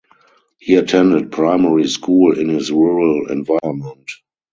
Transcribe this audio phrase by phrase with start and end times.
[0.57, 4.09] He attended primary school in his rural environment.